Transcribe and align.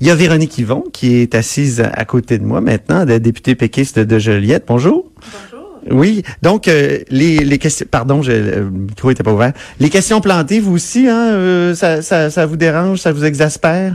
Il 0.00 0.06
y 0.06 0.10
a 0.10 0.14
Véronique 0.14 0.58
Yvon 0.58 0.84
qui 0.92 1.16
est 1.16 1.34
assise 1.34 1.80
à 1.80 2.04
côté 2.04 2.38
de 2.38 2.44
moi 2.44 2.60
maintenant, 2.60 3.04
la 3.04 3.18
députée 3.18 3.54
péquiste 3.54 3.98
de 3.98 4.18
Joliette. 4.18 4.64
Bonjour. 4.66 5.10
Bonjour. 5.20 5.80
Oui, 5.90 6.22
donc 6.42 6.66
euh, 6.66 6.98
les, 7.10 7.38
les 7.38 7.58
questions, 7.58 7.86
pardon, 7.88 8.20
je, 8.20 8.32
le 8.32 8.70
micro 8.70 9.10
était 9.10 9.22
pas 9.22 9.32
ouvert. 9.32 9.52
Les 9.78 9.88
questions 9.88 10.20
plantées, 10.20 10.58
vous 10.58 10.74
aussi, 10.74 11.06
hein, 11.06 11.28
euh, 11.32 11.74
ça, 11.74 12.02
ça, 12.02 12.28
ça 12.28 12.44
vous 12.44 12.56
dérange, 12.56 12.98
ça 12.98 13.12
vous 13.12 13.24
exaspère? 13.24 13.94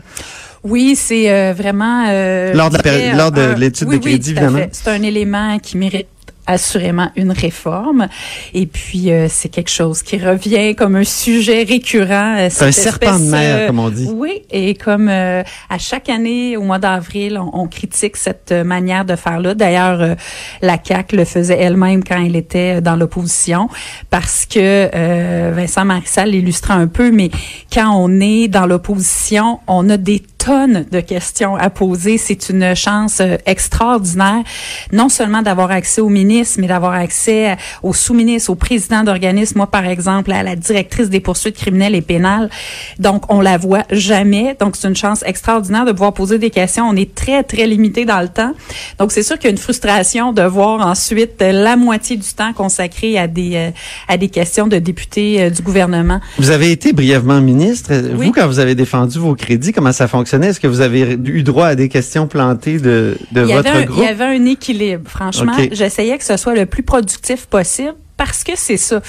Oui, 0.64 0.96
c'est 0.96 1.30
euh, 1.30 1.54
vraiment 1.54 2.06
euh, 2.08 2.54
Lors 2.54 2.70
de 2.70 3.60
l'étude 3.60 3.90
oui, 3.90 3.98
de 3.98 4.02
crédit, 4.02 4.32
oui, 4.32 4.38
à 4.38 4.44
évidemment. 4.44 4.68
C'est 4.72 4.90
un 4.90 5.04
élément 5.04 5.60
qui 5.60 5.78
mérite 5.78 6.08
assurément 6.52 7.10
une 7.16 7.32
réforme 7.32 8.08
et 8.54 8.66
puis 8.66 9.12
euh, 9.12 9.28
c'est 9.30 9.50
quelque 9.50 9.70
chose 9.70 10.04
qui 10.04 10.18
revient 10.18 10.76
comme 10.76 10.96
un 10.96 11.04
sujet 11.04 11.64
récurrent 11.64 12.36
euh, 12.38 12.48
C'est 12.50 12.66
un 12.66 12.72
serpent 12.72 13.18
de 13.20 13.26
mer, 13.26 13.56
euh, 13.58 13.68
comme 13.68 13.80
on 13.80 13.90
dit. 13.90 14.10
oui 14.14 14.44
et 14.52 14.76
comme 14.76 15.10
euh, 15.10 15.44
à 15.70 15.78
chaque 15.78 16.10
année 16.10 16.58
au 16.58 16.62
mois 16.64 16.80
d'avril 16.80 17.38
on, 17.38 17.62
on 17.62 17.68
critique 17.68 18.18
cette 18.18 18.52
manière 18.52 19.06
de 19.06 19.16
faire 19.16 19.40
là 19.40 19.54
d'ailleurs 19.54 20.02
euh, 20.02 20.16
la 20.62 20.78
CAC 20.78 21.14
le 21.14 21.26
faisait 21.26 21.58
elle-même 21.60 22.04
quand 22.04 22.24
elle 22.24 22.36
était 22.36 22.82
dans 22.82 22.96
l'opposition 22.96 23.70
parce 24.10 24.46
que 24.46 24.90
euh, 24.94 25.52
Vincent 25.56 25.86
Marissal 25.86 26.30
l'illustrait 26.32 26.74
un 26.74 26.88
peu 26.88 27.12
mais 27.12 27.30
quand 27.74 27.92
on 27.96 28.20
est 28.20 28.48
dans 28.48 28.66
l'opposition 28.66 29.60
on 29.68 29.90
a 29.90 29.98
des 29.98 30.22
tonnes 30.44 30.86
de 30.92 31.00
questions 31.00 31.56
à 31.56 31.70
poser. 31.70 32.18
C'est 32.18 32.50
une 32.50 32.76
chance 32.76 33.20
euh, 33.22 33.38
extraordinaire, 33.46 34.44
non 34.92 35.10
seulement 35.10 35.42
d'avoir 35.42 35.72
accès 35.72 36.02
au 36.02 36.10
ministre, 36.10 36.60
mais 36.60 36.68
d'avoir 36.68 36.94
accès 36.94 37.58
aux 37.84 37.94
sous-ministres, 37.94 38.50
aux 38.50 38.56
présidents 38.56 39.04
d'organismes. 39.04 39.58
Moi, 39.58 39.68
par 39.68 39.86
exemple, 39.86 40.32
à 40.32 40.44
la 40.44 40.56
directrice 40.56 41.10
des 41.10 41.20
poursuites 41.20 41.56
criminelles 41.56 41.96
et 41.96 42.02
pénales. 42.02 42.50
Donc, 42.98 43.32
on 43.32 43.42
la 43.42 43.58
voit 43.58 43.84
jamais. 43.92 44.56
Donc, 44.60 44.76
c'est 44.76 44.88
une 44.88 44.96
chance 44.96 45.24
extraordinaire 45.26 45.86
de 45.86 45.92
pouvoir 45.92 46.14
poser 46.14 46.40
des 46.40 46.50
questions. 46.50 46.86
On 46.90 46.96
est 46.96 47.14
très, 47.14 47.44
très 47.44 47.68
limité 47.68 48.06
dans 48.06 48.22
le 48.22 48.30
temps. 48.30 48.54
Donc, 48.98 49.12
c'est 49.12 49.24
sûr 49.24 49.38
qu'il 49.38 49.46
y 49.46 49.48
a 49.48 49.52
une 49.52 49.58
frustration 49.58 50.34
de 50.34 50.42
voir 50.42 50.86
ensuite 50.86 51.42
la 51.42 51.76
moitié 51.76 52.18
du 52.18 52.34
temps 52.34 52.54
consacré 52.54 53.18
à 53.18 53.28
des, 53.28 53.52
euh, 53.56 53.70
à 54.08 54.18
des 54.18 54.30
questions 54.30 54.68
de 54.68 54.78
députés 54.80 55.42
euh, 55.42 55.50
du 55.50 55.62
gouvernement. 55.62 56.20
Vous 56.38 56.50
avez 56.50 56.72
été 56.72 56.94
brièvement 56.94 57.42
ministre. 57.42 57.92
Oui. 58.16 58.28
Vous, 58.28 58.32
quand 58.32 58.48
vous 58.48 58.60
avez 58.60 58.76
défendu 58.76 59.20
vos 59.20 59.36
crédits, 59.36 59.72
comment 59.72 59.92
ça 59.92 60.08
Est-ce 60.34 60.60
que 60.60 60.68
vous 60.68 60.82
avez 60.82 61.02
eu 61.26 61.44
droit 61.44 61.68
à 61.68 61.76
des 61.76 61.90
questions 61.90 62.28
plantées 62.28 62.80
de, 62.80 63.18
de 63.32 63.42
votre 63.42 63.70
un, 63.70 63.82
groupe? 63.84 63.98
il 64.00 64.04
y 64.04 64.08
avait 64.08 64.24
un 64.24 64.46
équilibre. 64.46 65.10
Franchement, 65.10 65.54
j'essayais 65.72 66.18
que 66.18 66.24
ce 66.24 66.38
soit 66.38 66.56
le 66.56 66.66
plus 66.66 66.84
productif 66.84 67.46
possible. 67.46 67.94
Parce 68.18 68.44
que 68.44 68.52
c'est 68.56 68.78
ça. 68.78 69.02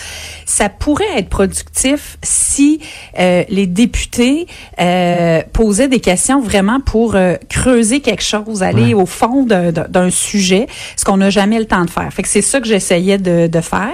Ça 0.47 0.70
pourrait 0.70 1.19
être 1.19 1.28
productif 1.28 2.17
si 2.23 2.81
euh, 3.19 3.45
les 3.50 3.67
députés 3.67 4.47
euh, 4.81 5.43
posaient 5.53 5.89
des 5.89 6.00
questions 6.00 6.41
vraiment 6.41 6.81
pour 6.81 7.15
euh, 7.15 7.34
creuser 7.50 8.00
quelque 8.00 8.23
chose, 8.23 8.62
aller 8.62 8.95
au 8.95 9.05
fond 9.05 9.43
d'un- 9.45 10.09
sujet, 10.09 10.67
ce 10.97 11.05
qu'on 11.05 11.19
n'a 11.19 11.28
jamais 11.28 11.59
le 11.59 11.67
temps 11.67 11.84
de 11.84 11.91
faire. 11.91 12.11
Fait 12.11 12.23
que 12.23 12.28
c'est 12.28 12.41
ça 12.41 12.59
que 12.59 12.67
j'essayais 12.67 13.19
de, 13.19 13.48
de 13.48 13.61
faire. 13.61 13.93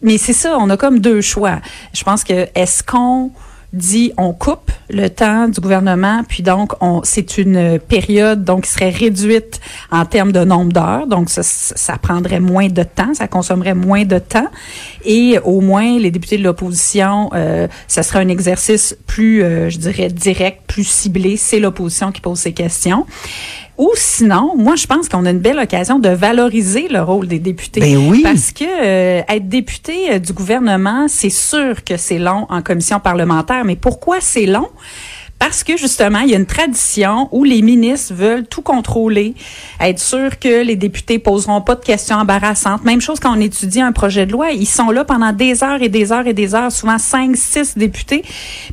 Mais 0.00 0.16
c'est 0.16 0.32
ça, 0.32 0.56
on 0.58 0.70
a 0.70 0.76
comme 0.78 1.00
deux 1.00 1.20
choix. 1.20 1.58
Je 1.92 2.04
pense 2.04 2.24
que 2.24 2.46
est-ce 2.54 2.82
qu'on 2.82 3.32
dit 3.72 4.12
on 4.16 4.32
coupe 4.32 4.70
le 4.90 5.08
temps 5.08 5.48
du 5.48 5.60
gouvernement, 5.60 6.22
puis 6.26 6.42
donc 6.42 6.72
on 6.80 7.02
c'est 7.04 7.36
une 7.36 7.78
période 7.78 8.42
donc 8.42 8.64
qui 8.64 8.70
serait 8.70 8.90
réduite 8.90 9.60
en 9.90 10.06
termes 10.06 10.32
de 10.32 10.42
nombre 10.44 10.72
d'heures, 10.72 11.06
donc 11.06 11.28
ça, 11.28 11.98
prendrait 11.98 12.40
moins 12.40 12.68
de 12.68 12.82
temps, 12.82 13.12
ça 13.12 13.28
consommerait 13.28 13.74
moins 13.74 14.04
de 14.04 14.18
temps, 14.18 14.48
et 15.04 15.38
au 15.44 15.60
moins 15.60 15.98
les 15.98 16.10
députés 16.10 16.38
de 16.38 16.44
l'opposition, 16.44 17.30
euh, 17.34 17.68
ça 17.86 18.02
serait 18.02 18.20
un 18.20 18.28
exercice 18.28 18.96
plus, 19.06 19.42
euh, 19.42 19.68
je 19.68 19.78
dirais 19.78 20.08
direct, 20.08 20.62
plus 20.66 20.84
ciblé. 20.84 21.36
C'est 21.36 21.60
l'opposition 21.60 22.12
qui 22.12 22.20
pose 22.20 22.38
ces 22.38 22.52
questions. 22.52 23.06
Ou 23.78 23.92
sinon, 23.94 24.54
moi, 24.56 24.74
je 24.74 24.88
pense 24.88 25.08
qu'on 25.08 25.24
a 25.24 25.30
une 25.30 25.38
belle 25.38 25.60
occasion 25.60 26.00
de 26.00 26.08
valoriser 26.08 26.88
le 26.88 27.00
rôle 27.00 27.28
des 27.28 27.38
députés. 27.38 27.80
Ben 27.80 27.96
oui. 27.96 28.22
Parce 28.24 28.50
que 28.50 28.64
euh, 28.64 29.22
être 29.28 29.48
député 29.48 30.12
euh, 30.12 30.18
du 30.18 30.32
gouvernement, 30.32 31.06
c'est 31.06 31.30
sûr 31.30 31.84
que 31.84 31.96
c'est 31.96 32.18
long 32.18 32.46
en 32.48 32.60
commission 32.60 32.98
parlementaire. 32.98 33.64
Mais 33.64 33.76
pourquoi 33.76 34.16
c'est 34.20 34.46
long? 34.46 34.68
Parce 35.38 35.62
que 35.62 35.76
justement, 35.76 36.20
il 36.20 36.30
y 36.30 36.34
a 36.34 36.36
une 36.38 36.46
tradition 36.46 37.28
où 37.32 37.44
les 37.44 37.62
ministres 37.62 38.12
veulent 38.14 38.46
tout 38.46 38.62
contrôler, 38.62 39.34
être 39.80 40.00
sûr 40.00 40.38
que 40.38 40.64
les 40.64 40.76
députés 40.76 41.18
poseront 41.18 41.60
pas 41.60 41.74
de 41.74 41.84
questions 41.84 42.16
embarrassantes. 42.16 42.84
Même 42.84 43.00
chose 43.00 43.20
quand 43.20 43.36
on 43.36 43.40
étudie 43.40 43.80
un 43.80 43.92
projet 43.92 44.26
de 44.26 44.32
loi, 44.32 44.50
ils 44.50 44.66
sont 44.66 44.90
là 44.90 45.04
pendant 45.04 45.32
des 45.32 45.62
heures 45.62 45.82
et 45.82 45.88
des 45.88 46.12
heures 46.12 46.26
et 46.26 46.32
des 46.32 46.54
heures, 46.54 46.72
souvent 46.72 46.98
cinq, 46.98 47.36
six 47.36 47.78
députés, 47.78 48.22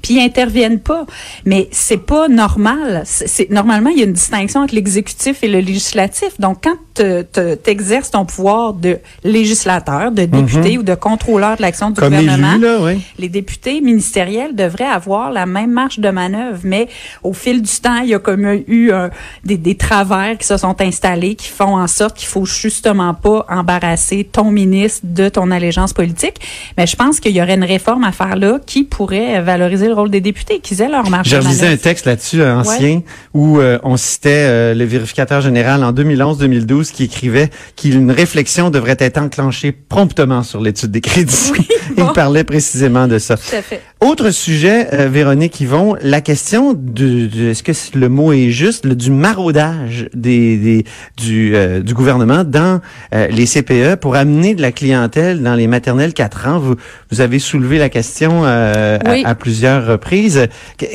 puis 0.01 0.15
ils 0.15 0.19
interviennent 0.21 0.79
pas. 0.79 1.05
Mais 1.45 1.67
c'est 1.71 1.97
pas 2.05 2.27
normal. 2.27 3.03
C'est 3.05 3.49
normalement 3.51 3.89
il 3.91 3.99
y 3.99 4.01
a 4.01 4.05
une 4.05 4.13
distinction 4.13 4.61
entre 4.61 4.75
l'exécutif 4.75 5.43
et 5.43 5.47
le 5.47 5.59
législatif. 5.59 6.39
Donc 6.39 6.63
quand 6.63 6.75
tu 6.95 7.69
exerces 7.69 8.11
ton 8.11 8.25
pouvoir 8.25 8.73
de 8.73 8.99
législateur, 9.23 10.11
de 10.11 10.25
député 10.25 10.77
ou 10.77 10.83
de 10.83 10.95
contrôleur 10.95 11.57
de 11.57 11.61
l'action 11.61 11.89
du 11.89 11.95
Mhm. 11.95 12.09
Comme 12.09 12.19
gouvernement, 12.19 12.53
élu, 12.53 12.61
là, 12.61 12.77
oui. 12.81 13.01
les 13.19 13.29
députés 13.29 13.81
ministériels 13.81 14.55
devraient 14.55 14.85
avoir 14.85 15.31
la 15.31 15.45
même 15.45 15.71
marge 15.71 15.99
de 15.99 16.09
manœuvre, 16.09 16.54
mais 16.63 16.87
au 17.23 17.33
fil 17.33 17.61
du 17.61 17.71
temps, 17.81 17.99
il 18.03 18.09
y 18.09 18.13
a 18.15 18.19
comme 18.19 18.45
eu 18.67 18.91
un- 18.91 19.09
des, 19.43 19.57
des 19.57 19.75
travers 19.75 20.37
qui 20.37 20.45
se 20.47 20.57
sont 20.57 20.79
installés, 20.81 21.35
qui 21.35 21.49
font 21.49 21.77
en 21.77 21.87
sorte 21.87 22.17
qu'il 22.17 22.27
faut 22.27 22.45
justement 22.45 23.13
pas 23.13 23.45
embarrasser 23.49 24.27
ton 24.31 24.51
ministre 24.51 25.01
de 25.03 25.29
ton 25.29 25.51
allégeance 25.51 25.93
politique. 25.93 26.39
Mais 26.77 26.87
je 26.87 26.95
pense 26.95 27.19
qu'il 27.19 27.31
y 27.35 27.41
aurait 27.41 27.55
une 27.55 27.63
réforme 27.63 28.03
à 28.03 28.11
faire 28.11 28.35
là 28.35 28.59
qui 28.65 28.83
pourrait 28.83 29.41
valoriser 29.41 29.87
le 29.87 29.93
rôle 29.93 30.09
des 30.09 30.21
députés, 30.21 30.59
qu'ils 30.59 30.81
aient 30.81 30.89
leur 30.89 31.09
marge 31.09 31.33
relisé 31.33 31.63
manœuvre. 31.63 31.73
un 31.73 31.77
texte 31.77 32.05
là-dessus, 32.05 32.41
euh, 32.41 32.55
ancien, 32.57 33.01
où 33.33 33.59
euh, 33.59 33.79
on 33.83 33.97
citait 33.97 34.45
euh, 34.47 34.73
le 34.73 34.85
vérificateur 34.85 35.41
général 35.41 35.83
en 35.83 35.91
2011-2012 35.93 36.91
qui 36.91 37.03
écrivait 37.05 37.49
qu'une 37.75 38.11
réflexion 38.11 38.69
devrait 38.69 38.97
être 38.99 39.17
enclenchée 39.17 39.71
promptement 39.71 40.43
sur 40.43 40.61
l'étude 40.61 40.91
des 40.91 41.01
crédits. 41.01 41.51
bon. 41.97 42.07
Il 42.09 42.13
parlait 42.13 42.43
précisément 42.43 43.07
de 43.07 43.17
ça. 43.19 43.37
Tout 43.37 43.55
à 43.55 43.61
fait. 43.61 43.81
Autre 44.01 44.29
sujet, 44.31 44.87
euh, 44.93 45.07
Véronique 45.07 45.59
Yvon, 45.59 45.95
la 46.01 46.21
question 46.21 46.44
du, 46.73 47.27
du- 47.27 47.49
est-ce 47.49 47.63
que 47.63 47.71
le 47.97 48.09
mot 48.09 48.31
est 48.33 48.49
juste, 48.49 48.85
le, 48.85 48.95
du 48.95 49.09
maraudage 49.11 50.09
des, 50.13 50.57
des- 50.57 50.85
du, 51.17 51.55
euh, 51.55 51.79
du 51.81 51.93
gouvernement 51.93 52.43
dans 52.43 52.81
euh, 53.13 53.27
les 53.27 53.45
CPE 53.45 53.95
pour 53.99 54.15
amener 54.15 54.53
de 54.55 54.61
la 54.61 54.71
clientèle 54.71 55.41
dans 55.41 55.55
les 55.55 55.67
maternelles 55.67 56.13
4 56.13 56.47
ans? 56.47 56.59
Vous, 56.59 56.75
vous 57.11 57.21
avez 57.21 57.39
soulevé 57.39 57.77
la 57.77 57.89
question 57.89 58.43
euh, 58.45 58.97
à- 59.03 59.11
Oui. 59.11 59.23
à, 59.25 59.35
plusieurs 59.35 59.85
reprises. 59.87 60.47
Que- 60.77 60.85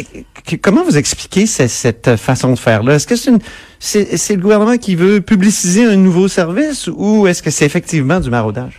que- 0.46 0.56
comment 0.56 0.84
vous 0.84 0.96
expliquez 0.96 1.46
ce- 1.46 1.66
cette 1.68 2.16
façon 2.16 2.52
de 2.52 2.58
faire-là? 2.58 2.94
Est-ce 2.94 3.06
que 3.06 3.16
c'est 3.16 3.30
une 3.30 3.38
c'est 3.82 4.16
c'est 4.18 4.34
le 4.36 4.42
gouvernement 4.42 4.76
qui 4.76 4.94
veut 4.94 5.20
publiciser 5.20 5.84
un 5.84 5.96
nouveau 5.96 6.28
service 6.28 6.88
ou 6.94 7.26
est-ce 7.26 7.42
que 7.42 7.50
c'est 7.50 7.64
effectivement 7.64 8.20
du 8.20 8.28
maraudage? 8.30 8.78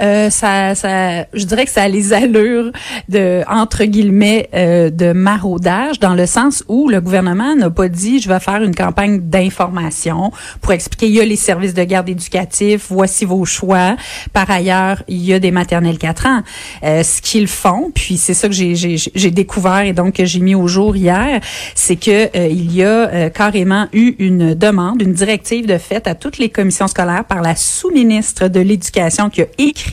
Euh, 0.00 0.30
ça, 0.30 0.74
ça, 0.74 1.26
je 1.32 1.44
dirais 1.44 1.64
que 1.64 1.70
ça 1.70 1.82
a 1.82 1.88
les 1.88 2.12
allures 2.12 2.72
de 3.08 3.42
entre 3.48 3.84
guillemets 3.84 4.48
euh, 4.54 4.90
de 4.90 5.12
maraudage 5.12 5.98
dans 5.98 6.14
le 6.14 6.26
sens 6.26 6.64
où 6.68 6.88
le 6.88 7.00
gouvernement 7.00 7.54
n'a 7.56 7.70
pas 7.70 7.88
dit 7.88 8.20
je 8.20 8.28
vais 8.28 8.40
faire 8.40 8.62
une 8.62 8.74
campagne 8.74 9.20
d'information 9.20 10.32
pour 10.60 10.72
expliquer 10.72 11.08
il 11.08 11.14
y 11.14 11.20
a 11.20 11.24
les 11.24 11.36
services 11.36 11.74
de 11.74 11.84
garde 11.84 12.08
éducatif, 12.08 12.86
voici 12.90 13.24
vos 13.24 13.44
choix. 13.44 13.96
Par 14.32 14.50
ailleurs, 14.50 15.02
il 15.08 15.24
y 15.24 15.32
a 15.32 15.38
des 15.38 15.50
maternelles 15.50 15.98
4 15.98 16.26
ans. 16.26 16.42
Euh, 16.84 17.02
ce 17.02 17.20
qu'ils 17.20 17.48
font, 17.48 17.90
puis 17.94 18.16
c'est 18.16 18.34
ça 18.34 18.48
que 18.48 18.54
j'ai 18.54 19.30
découvert 19.30 19.80
et 19.80 19.92
donc 19.92 20.14
que 20.14 20.24
j'ai 20.24 20.40
mis 20.40 20.54
au 20.54 20.66
jour 20.66 20.96
hier, 20.96 21.40
c'est 21.74 21.96
que 21.96 22.36
euh, 22.36 22.48
il 22.48 22.74
y 22.74 22.82
a 22.82 22.86
euh, 22.86 23.28
carrément 23.30 23.86
eu 23.92 24.14
une 24.18 24.54
demande, 24.54 25.02
une 25.02 25.12
directive 25.12 25.66
de 25.66 25.78
fait 25.78 26.06
à 26.06 26.14
toutes 26.14 26.38
les 26.38 26.48
commissions 26.48 26.88
scolaires 26.88 27.24
par 27.24 27.42
la 27.42 27.56
sous-ministre 27.56 28.48
de 28.48 28.60
l'Éducation 28.60 29.30
qui 29.30 29.42
a 29.42 29.46
écrit 29.58 29.87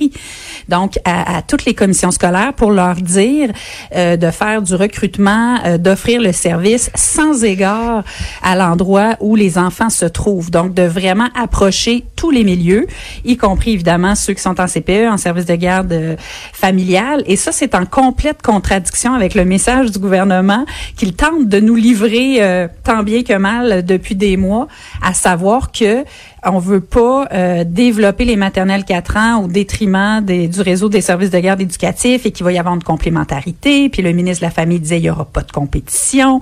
Donc, 0.70 0.98
à, 1.06 1.42
toutes 1.42 1.66
les 1.66 1.74
commissions 1.74 2.12
scolaires 2.12 2.54
pour 2.54 2.72
leur 2.72 2.96
dire 2.96 3.52
euh, 3.96 4.18
de 4.18 4.32
faire 4.32 4.62
du 4.62 4.76
recrutement, 4.76 5.60
euh, 5.66 5.78
d'offrir 5.78 6.22
le 6.22 6.32
service 6.32 6.90
sans 6.96 7.44
égard 7.44 8.04
à 8.42 8.56
l'endroit 8.56 9.16
où 9.20 9.36
les 9.36 9.58
enfants 9.58 9.90
se 9.90 10.06
trouvent. 10.06 10.52
Donc, 10.52 10.74
de 10.74 10.84
vraiment 10.84 11.30
approcher 11.36 12.04
tous 12.26 12.32
les 12.32 12.44
milieux, 12.44 12.88
y 13.24 13.38
compris 13.38 13.74
évidemment 13.74 14.16
ceux 14.16 14.34
qui 14.34 14.42
sont 14.42 14.60
en 14.60 14.66
CPE, 14.66 15.12
en 15.12 15.18
service 15.18 15.46
de 15.46 15.54
garde 15.54 15.94
euh, 15.94 16.16
familiale. 16.54 17.24
Et 17.28 17.36
ça, 17.36 17.52
c'est 17.52 17.76
en 17.76 17.86
complète 17.86 18.42
contradiction 18.42 19.14
avec 19.14 19.36
le 19.36 19.46
message 19.46 19.92
du 19.92 20.00
gouvernement 20.00 20.66
qu'il 20.98 21.14
tente 21.14 21.48
de 21.48 21.60
nous 21.60 21.76
livrer 21.76 22.38
euh, 22.42 22.68
tant 22.84 23.04
bien 23.04 23.22
que 23.22 23.38
mal 23.38 23.86
depuis 23.86 24.16
des 24.16 24.38
mois, 24.38 24.68
à 25.04 25.14
savoir 25.14 25.72
que 25.72 26.04
on 26.44 26.58
veut 26.58 26.82
pas 26.82 27.28
euh, 27.32 27.64
développer 27.64 28.26
les 28.26 28.38
maternelles 28.38 28.86
4 28.86 29.18
ans 29.18 29.44
au 29.44 29.48
détriment 29.48 30.26
du 30.26 30.62
réseau 30.62 30.90
des 30.90 31.02
services 31.02 31.30
de 31.30 31.40
garde 31.40 31.62
éducatifs 31.62 32.26
et 32.26 32.32
qu'il 32.32 32.44
va 32.44 32.52
y 32.54 32.58
avoir 32.58 32.74
une 32.74 32.84
complémentarité. 32.84 33.90
Puis 33.90 34.02
le 34.02 34.14
ministre 34.14 34.42
de 34.42 34.48
la 34.48 34.52
Famille 34.52 34.80
disait 34.80 34.98
il 34.98 35.06
y 35.06 35.10
aura 35.12 35.26
pas 35.26 35.42
de 35.42 35.52
compétition. 35.52 36.40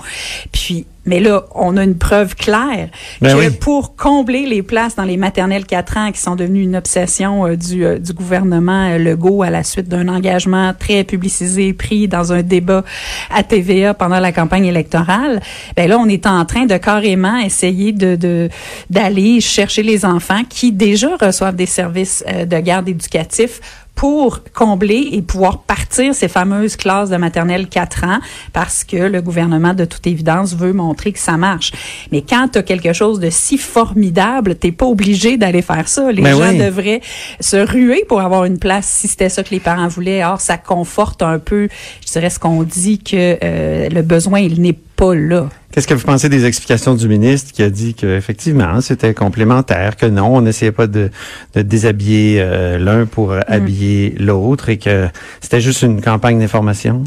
Puis 0.54 0.86
mais 1.06 1.20
là, 1.20 1.46
on 1.54 1.76
a 1.76 1.84
une 1.84 1.98
preuve 1.98 2.36
claire 2.36 2.90
ben 3.22 3.38
que 3.38 3.50
pour 3.50 3.96
combler 3.96 4.46
les 4.46 4.64
places 4.64 4.96
dans 4.96 5.04
les 5.04 5.18
maternelles 5.18 5.66
4 5.66 5.98
ans 5.98 6.12
qui 6.12 6.20
sont 6.20 6.36
devenues 6.36 6.64
une 6.64 6.76
obsession 6.76 7.46
euh, 7.46 7.58
du, 7.58 7.86
euh, 7.86 8.00
du 8.00 8.14
gouvernement 8.14 8.90
euh, 8.90 8.98
Legault 8.98 9.44
à 9.44 9.50
la 9.50 9.64
suite 9.64 9.90
d'un 9.90 10.08
engagement 10.08 10.74
très 10.78 11.04
publicisé 11.04 11.74
pris 11.74 12.08
dans 12.08 12.32
un 12.32 12.42
débat 12.42 12.84
à 13.30 13.44
TVA 13.44 13.94
pendant 13.94 14.20
la 14.20 14.32
campagne 14.32 14.66
électorale, 14.66 15.42
ben 15.76 15.90
là, 15.90 15.98
on 16.00 16.08
est 16.08 16.26
en 16.26 16.46
train 16.46 16.66
de 16.66 16.78
carrément 16.78 17.38
essayer 17.38 17.92
de 17.92 18.50
d'aller 18.90 19.42
chercher 19.42 19.84
les 19.84 20.06
enfants 20.06 20.44
qui 20.48 20.72
déjà 20.72 21.16
reçoivent 21.20 21.56
des 21.56 21.66
services 21.66 22.24
de 22.28 22.60
garde 22.60 22.88
éducatifs 22.88 23.60
pour 23.96 24.42
combler 24.54 25.10
et 25.12 25.22
pouvoir 25.22 25.60
partir 25.60 26.16
ces 26.16 26.28
fameuses 26.28 26.76
classes 26.76 27.10
de 27.10 27.18
maternelle 27.18 27.68
4 27.68 28.04
ans 28.06 28.20
parce 28.52 28.84
que 28.84 28.98
le 28.98 29.22
gouvernement, 29.22 29.74
de 29.74 29.86
toute 29.86 30.08
évidence, 30.08 30.56
veut 30.56 30.74
montrer 30.74 31.12
que 31.12 31.20
ça 31.20 31.38
marche. 31.38 31.72
Mais 32.12 32.22
quand 32.22 32.50
tu 32.54 32.60
as 32.60 32.64
quelque 32.64 32.94
chose 32.94 33.20
de 33.20 33.30
si 33.30 33.58
formidable, 33.58 34.56
t'es 34.56 34.72
pas 34.72 34.88
obligé 34.88 35.38
d'aller 35.38 35.62
faire 35.62 35.88
ça. 35.88 36.12
Les 36.12 36.22
ben 36.22 36.38
gens 36.38 36.54
devraient 36.54 37.02
se 37.40 37.58
ruer 37.58 38.04
pour 38.08 38.22
avoir 38.22 38.46
une 38.46 38.60
place 38.60 38.88
si 38.88 39.08
c'était 39.08 39.30
ça 39.30 39.44
que 39.44 39.52
les 39.52 39.60
parents 39.60 39.88
voulaient. 39.88 40.24
Or, 40.24 40.42
ça 40.42 40.58
conforte 40.58 41.22
un 41.22 41.40
peu, 41.40 41.68
je 42.06 42.12
dirais, 42.12 42.30
ce 42.30 42.40
qu'on 42.40 42.64
dit 42.64 43.00
que 43.00 43.38
euh, 43.44 43.90
le 43.90 44.02
besoin, 44.02 44.40
il 44.40 44.62
n'est 44.62 44.74
pas 44.74 45.14
là. 45.14 45.50
Qu'est-ce 45.74 45.88
que 45.88 45.96
vous 45.96 46.06
pensez 46.06 46.30
des 46.30 46.46
explications 46.46 46.94
du 46.94 47.08
ministre 47.08 47.52
qui 47.52 47.64
a 47.64 47.70
dit 47.72 47.96
qu'effectivement, 47.96 48.80
c'était 48.80 49.16
complémentaire, 49.16 49.98
que 49.98 50.06
non, 50.06 50.36
on 50.36 50.42
n'essayait 50.42 50.72
pas 50.72 50.86
de, 50.86 51.10
déshabiller 51.56 52.40
euh, 52.40 52.78
l'un 52.78 53.08
pour 53.08 53.32
mm. 53.32 53.44
habiller 53.48 54.16
l'autre 54.20 54.70
et 54.70 54.78
que 54.78 55.08
c'était 55.42 55.62
juste 55.62 55.82
une 55.82 56.00
campagne 56.00 56.38
d'information? 56.38 57.04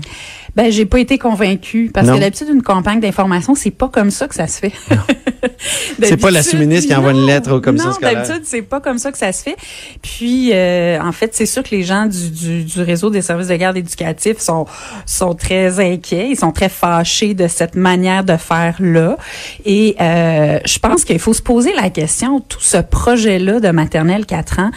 Ben, 0.56 0.72
j'ai 0.72 0.84
pas 0.84 0.98
été 0.98 1.16
convaincue 1.16 1.92
parce 1.94 2.10
que 2.10 2.18
d'habitude 2.18 2.48
une 2.52 2.62
campagne 2.62 2.98
d'information, 2.98 3.54
c'est 3.54 3.70
pas 3.70 3.88
comme 3.88 4.10
ça 4.10 4.26
que 4.26 4.34
ça 4.34 4.48
se 4.48 4.58
fait. 4.58 4.72
c'est 6.03 6.17
pas 6.17 6.31
la 6.31 6.43
sous-ministre 6.43 6.88
qui 6.88 6.94
envoie 6.94 7.12
une 7.12 7.27
lettre 7.27 7.53
au 7.53 7.61
commission 7.61 7.91
non, 7.91 7.97
d'habitude, 8.00 8.43
c'est 8.44 8.62
pas 8.62 8.81
comme 8.81 8.99
ça 8.99 9.12
que 9.12 9.19
ça 9.19 9.33
se 9.33 9.43
fait. 9.43 9.56
Puis, 10.03 10.50
euh, 10.53 10.99
en 11.00 11.12
fait, 11.12 11.35
c'est 11.35 11.47
sûr 11.47 11.62
que 11.62 11.71
les 11.71 11.83
gens 11.83 12.06
du, 12.06 12.31
du, 12.31 12.65
du, 12.65 12.81
réseau 12.83 13.11
des 13.11 13.23
services 13.23 13.49
de 13.49 13.56
garde 13.56 13.77
éducatifs 13.77 14.38
sont 14.38 14.67
sont 15.05 15.35
très 15.35 15.81
inquiets, 15.81 16.29
ils 16.31 16.37
sont 16.37 16.53
très 16.53 16.69
fâchés 16.69 17.35
de 17.35 17.49
cette 17.49 17.75
manière 17.75 18.25
de 18.25 18.37
faire 18.37 18.77
là. 18.81 19.17
Et 19.65 19.97
euh, 20.00 20.59
je 20.65 20.79
pense 20.79 21.05
qu'il 21.05 21.19
faut 21.19 21.35
se 21.35 21.43
poser 21.43 21.73
la 21.75 21.91
question, 21.91 22.41
tout 22.41 22.61
ce 22.61 22.79
projet-là 22.79 23.61
de 23.61 23.71
maternelle 23.71 24.27
4 24.27 24.61
ans, 24.61 24.71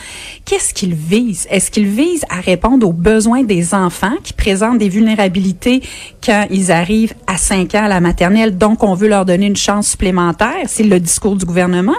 qu'est-ce 0.45 0.73
qu'il 0.73 0.93
vise? 0.93 1.47
Est-ce 1.49 1.71
qu'il 1.71 1.87
vise 1.87 2.23
à 2.29 2.41
répondre 2.41 2.87
aux 2.87 2.93
besoins 2.93 3.43
des 3.43 3.73
enfants 3.73 4.15
qui 4.23 4.33
présentent 4.33 4.77
des 4.77 4.89
vulnérabilités 4.89 5.81
quand 6.23 6.47
ils 6.49 6.71
arrivent 6.71 7.13
à 7.27 7.37
5 7.37 7.75
ans 7.75 7.85
à 7.85 7.87
la 7.87 7.99
maternelle. 7.99 8.57
Donc, 8.57 8.83
on 8.83 8.93
veut 8.93 9.07
leur 9.07 9.25
donner 9.25 9.47
une 9.47 9.55
chance 9.55 9.89
supplémentaire? 9.89 10.48
C'est 10.67 10.83
le 10.83 10.99
discours 10.99 11.35
du 11.35 11.45
gouvernement. 11.45 11.95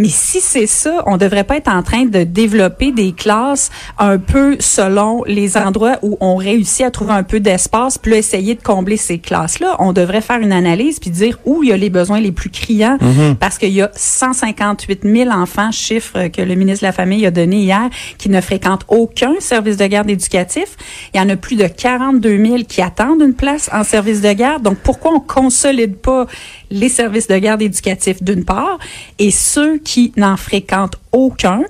Mais 0.00 0.08
si 0.08 0.40
c'est 0.40 0.66
ça, 0.66 1.02
on 1.04 1.18
devrait 1.18 1.44
pas 1.44 1.58
être 1.58 1.70
en 1.70 1.82
train 1.82 2.06
de 2.06 2.24
développer 2.24 2.90
des 2.90 3.12
classes 3.12 3.70
un 3.98 4.16
peu 4.16 4.56
selon 4.58 5.22
les 5.26 5.58
endroits 5.58 5.98
où 6.00 6.16
on 6.20 6.36
réussit 6.36 6.86
à 6.86 6.90
trouver 6.90 7.12
un 7.12 7.22
peu 7.22 7.38
d'espace, 7.38 7.98
puis 7.98 8.14
essayer 8.14 8.54
de 8.54 8.62
combler 8.62 8.96
ces 8.96 9.18
classes-là. 9.18 9.76
On 9.78 9.92
devrait 9.92 10.22
faire 10.22 10.38
une 10.38 10.52
analyse 10.52 10.98
puis 11.00 11.10
dire 11.10 11.38
où 11.44 11.62
il 11.62 11.68
y 11.68 11.72
a 11.72 11.76
les 11.76 11.90
besoins 11.90 12.18
les 12.18 12.32
plus 12.32 12.48
criants, 12.48 12.96
mhm. 12.98 13.36
parce 13.36 13.58
qu'il 13.58 13.72
y 13.74 13.82
a 13.82 13.90
158 13.94 15.02
000 15.04 15.28
enfants, 15.28 15.70
chiffre 15.70 16.28
que 16.28 16.40
le 16.40 16.54
ministre 16.54 16.84
de 16.84 16.86
la 16.86 16.92
Famille 16.92 17.26
a 17.26 17.30
donné 17.30 17.58
hier, 17.58 17.90
qui 18.16 18.30
ne 18.30 18.40
fréquentent 18.40 18.86
aucun 18.88 19.34
service 19.38 19.76
de 19.76 19.86
garde 19.86 20.08
éducatif. 20.08 20.78
Il 21.12 21.18
y 21.18 21.20
en 21.20 21.28
a 21.28 21.36
plus 21.36 21.56
de 21.56 21.66
42 21.66 22.42
000 22.42 22.58
qui 22.66 22.80
attendent 22.80 23.20
une 23.20 23.34
place 23.34 23.68
en 23.70 23.84
service 23.84 24.22
de 24.22 24.32
garde. 24.32 24.62
Donc 24.62 24.78
pourquoi 24.78 25.12
on 25.12 25.20
consolide 25.20 25.96
pas 25.96 26.24
les 26.70 26.88
services 26.88 27.28
de 27.28 27.36
garde 27.36 27.60
éducatifs 27.60 28.22
d'une 28.22 28.44
part 28.44 28.78
et 29.18 29.30
ceux 29.30 29.78
qui 29.78 29.89
n'en 30.16 30.36
fréquentent 30.36 30.96
aucun, 31.12 31.62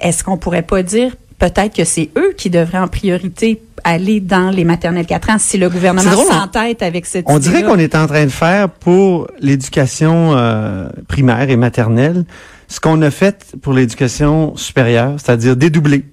est-ce 0.00 0.24
qu'on 0.24 0.36
pourrait 0.36 0.62
pas 0.62 0.82
dire 0.82 1.12
peut-être 1.38 1.76
que 1.76 1.84
c'est 1.84 2.10
eux 2.16 2.34
qui 2.36 2.50
devraient 2.50 2.78
en 2.78 2.88
priorité 2.88 3.62
aller 3.84 4.20
dans 4.20 4.50
les 4.50 4.64
maternelles 4.64 5.06
4 5.06 5.30
ans 5.30 5.38
si 5.38 5.56
le 5.56 5.68
gouvernement 5.70 6.10
s'entête 6.10 6.82
avec 6.82 7.06
cette 7.06 7.24
On 7.28 7.38
dirait 7.38 7.62
qu'on 7.62 7.78
est 7.78 7.94
en 7.94 8.06
train 8.06 8.24
de 8.24 8.30
faire 8.30 8.68
pour 8.68 9.28
l'éducation 9.40 10.36
euh, 10.36 10.88
primaire 11.06 11.48
et 11.48 11.56
maternelle 11.56 12.24
ce 12.68 12.80
qu'on 12.80 13.00
a 13.02 13.10
fait 13.10 13.46
pour 13.62 13.72
l'éducation 13.72 14.54
supérieure, 14.56 15.14
c'est-à-dire 15.16 15.56
dédoubler. 15.56 16.04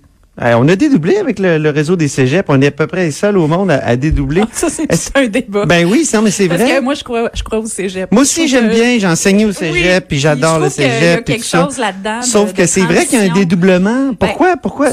Euh, 0.42 0.56
on 0.58 0.68
a 0.68 0.76
dédoublé 0.76 1.16
avec 1.16 1.40
le, 1.40 1.70
réseau 1.70 1.96
des 1.96 2.10
cégeps. 2.10 2.46
On 2.50 2.62
est 2.62 2.68
à 2.68 2.72
peu 2.72 2.88
près 2.88 3.10
seul 3.12 3.38
au 3.38 3.48
monde 3.48 3.72
à, 3.72 3.96
dédoubler. 3.96 4.42
Ah, 4.44 4.50
ça, 4.52 4.68
c'est 4.70 5.18
un 5.18 5.28
débat. 5.28 5.66
Ben 5.66 5.86
oui, 5.86 6.10
mais 6.22 6.32
c'est 6.32 6.48
vrai. 6.48 6.58
Parce 6.58 6.72
que 6.72 6.82
moi, 6.82 6.94
je 6.94 7.04
crois, 7.04 7.30
je 7.34 7.44
crois 7.44 7.60
au 7.60 7.66
cégep. 7.66 8.12
Moi 8.12 8.24
aussi, 8.24 8.48
j'aime 8.48 8.70
bien. 8.70 9.00
J'ai 9.00 9.08
enseigné 9.08 9.46
au 9.46 9.54
cégep, 9.54 10.08
puis 10.08 10.20
j'adore 10.20 10.60
le 10.60 10.70
cégep. 10.70 10.92
Il 11.02 11.06
y 11.06 11.10
a 11.10 11.22
quelque 11.22 11.46
chose 11.46 11.78
là-dedans. 11.78 12.22
Sauf 12.22 12.54
que 12.54 12.66
c'est 12.66 12.82
vrai 12.82 13.06
qu'il 13.06 13.20
y 13.20 13.28
a 13.28 13.32
un 13.32 13.34
dédoublement. 13.34 14.08
Ben, 14.10 14.16
pourquoi? 14.20 14.58
pourquoi? 14.58 14.90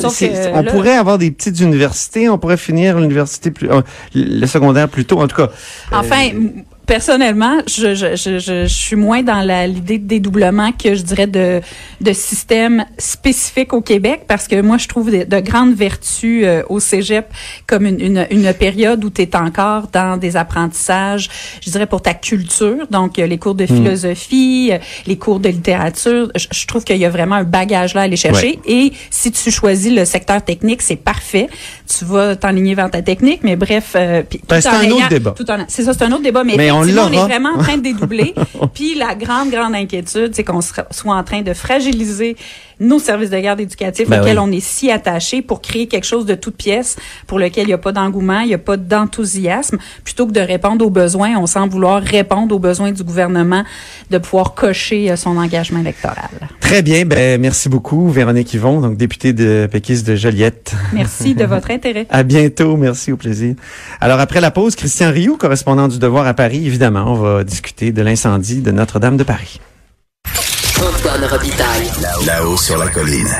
on 0.55 0.65
pourrait 0.65 0.97
avoir 0.97 1.19
des 1.19 1.31
petites 1.31 1.59
universités. 1.61 2.29
On 2.29 2.39
pourrait 2.39 2.57
finir 2.57 2.99
l'université 2.99 3.51
plus, 3.51 3.71
euh, 3.71 3.83
le 4.15 4.47
secondaire 4.47 4.89
plus 4.89 5.05
tôt. 5.05 5.21
En 5.21 5.27
tout 5.27 5.37
cas. 5.37 5.51
Enfin, 5.91 6.29
euh, 6.35 6.63
personnellement, 6.87 7.59
je, 7.67 7.95
je, 7.95 8.17
je, 8.17 8.39
je, 8.39 8.67
suis 8.67 8.97
moins 8.97 9.23
dans 9.23 9.41
l'idée 9.41 9.99
de 9.99 10.07
dédoublement 10.07 10.73
que 10.73 10.95
je 10.95 11.03
dirais 11.03 11.27
de, 11.27 11.61
de 12.01 12.13
système 12.13 12.85
spécifique 12.99 13.73
au 13.73 13.81
Québec 13.81 14.23
parce 14.27 14.49
que 14.49 14.61
moi, 14.61 14.79
je 14.79 14.89
trouve 14.89 15.11
de, 15.11 15.25
de 15.25 15.41
grandes 15.41 15.75
vertus 15.75 16.43
euh, 16.45 16.63
au 16.69 16.81
cégep 16.81 17.27
comme 17.67 17.87
une, 17.87 18.01
une, 18.01 18.27
une 18.31 18.53
période 18.55 19.05
où 19.05 19.11
tu 19.11 19.23
es 19.23 19.37
encore 19.37 19.89
dans 19.93 20.17
des 20.17 20.37
apprentissages, 20.37 21.29
je 21.65 21.71
dirais, 21.71 21.87
pour 21.87 22.03
ta 22.03 22.15
culture. 22.15 22.87
Donc, 22.91 23.17
les 23.17 23.39
cours 23.39 23.55
de 23.55 23.65
hmm. 23.65 23.77
philosophie, 23.77 24.71
euh, 24.73 24.79
les 25.07 25.17
cours 25.17 25.41
de 25.41 25.49
littérature. 25.49 26.31
Je, 26.35 26.67
trouve 26.67 26.85
qu'il 26.85 26.97
y 26.97 27.05
a 27.05 27.11
vraiment 27.11 27.37
un 27.37 27.45
bagage 27.45 27.95
là 27.95 28.03
à 28.03 28.05
aller 28.05 28.17
chercher. 28.17 28.59
Et 28.67 28.93
si 29.11 29.31
tu 29.31 29.51
choisis 29.51 29.93
le 29.93 30.05
secteur 30.05 30.43
technique, 30.43 30.83
c'est 30.83 30.97
parfait. 30.97 31.49
Tu 31.87 32.05
vas 32.05 32.37
t'enligner 32.37 32.75
vers 32.75 32.91
ta 32.91 33.03
technique, 33.03 33.41
mais 33.43 33.57
bref. 33.57 33.93
Euh, 33.95 34.23
ben, 34.49 34.61
c'est 34.61 34.69
un 34.69 34.91
autre 34.91 35.09
débat. 35.09 35.35
C'est 35.69 35.85
ça, 35.85 35.93
c'est 35.93 36.05
un 36.05 36.13
autre 36.13 36.23
débat. 36.23 36.45
Mais, 36.45 36.72
on, 36.73 36.83
on, 36.83 37.13
est 37.13 37.17
vraiment 37.17 37.51
en 37.57 37.59
train 37.59 37.77
de 37.77 37.83
dédoubler. 37.83 38.35
Puis 38.75 38.95
la 38.95 39.15
grande, 39.15 39.51
grande 39.51 39.75
inquiétude, 39.75 40.35
c'est 40.35 40.45
qu'on 40.45 40.61
soit 40.61 41.15
en 41.15 41.23
train 41.25 41.43
de 41.43 41.55
fragiliser 41.55 42.37
nos 42.83 42.99
services 42.99 43.31
de 43.31 43.39
garde 43.39 43.61
éducatifs 43.61 44.09
ben 44.09 44.21
auxquels 44.21 44.39
on 44.39 44.51
est 44.51 44.61
si 44.61 44.91
attaché 44.91 45.41
pour 45.41 45.63
créer 45.63 45.87
quelque 45.87 46.07
chose 46.07 46.27
de 46.27 46.35
toute 46.35 46.57
pièce 46.57 46.97
pour 47.27 47.39
lequel 47.39 47.65
il 47.65 47.69
n'y 47.69 47.73
a 47.73 47.79
pas 47.79 47.93
d'engouement, 47.93 48.41
il 48.41 48.49
n'y 48.49 48.55
a 48.55 48.59
pas 48.59 48.77
d'enthousiasme. 48.77 49.79
Plutôt 50.05 50.27
que 50.27 50.33
de 50.33 50.41
répondre 50.41 50.85
aux 50.85 50.91
besoins, 50.91 51.37
on 51.39 51.47
semble 51.47 51.73
vouloir 51.73 52.03
répondre 52.03 52.55
aux 52.55 52.59
besoins 52.59 52.93
du 52.93 53.05
gouvernement 53.05 53.65
de 54.11 54.19
pouvoir 54.19 54.55
cocher 54.55 55.11
euh, 55.11 55.17
son 55.17 55.37
engagement 55.37 55.81
électoral. 55.81 56.31
Très 56.61 56.83
bien. 56.83 57.05
Ben, 57.05 57.41
merci 57.41 57.69
beaucoup, 57.69 58.09
Véronique 58.09 58.53
Yvon, 58.55 58.81
donc 58.81 58.97
députée 58.97 59.33
de 59.33 59.69
péquiste 59.71 60.07
de 60.07 60.17
Joliette. 60.17 60.75
Merci 60.93 61.35
de 61.35 61.45
votre 61.45 61.71
intérêt. 61.71 62.07
à 62.11 62.23
bientôt. 62.23 62.77
Merci, 62.77 63.13
au 63.13 63.17
plaisir. 63.17 63.55
Alors, 64.01 64.19
après 64.21 64.41
la 64.41 64.51
pause, 64.51 64.75
Christian 64.75 65.11
Rioux, 65.11 65.37
correspondant 65.37 65.89
du 65.89 65.99
Devoir 65.99 66.27
à 66.27 66.35
Paris, 66.63 66.69
évidemment, 66.69 67.05
on 67.09 67.15
va 67.15 67.45
discuter 67.45 67.91
de 67.91 68.03
l'incendie 68.03 68.61
de 68.61 68.71
Notre-Dame 68.71 69.17
de 69.17 69.25
Paris. 69.25 69.61
Antoine 70.79 71.25
Robitaille. 71.25 71.91
Là-haut 72.25 72.57
sur 72.57 72.79
la 72.79 72.89
colline. 72.89 73.35